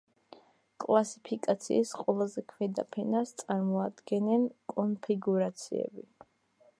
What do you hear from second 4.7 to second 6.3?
კონფიგურაციები.